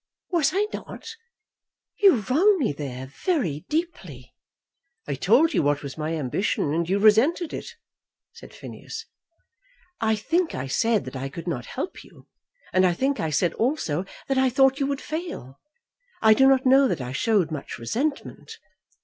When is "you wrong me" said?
1.99-2.73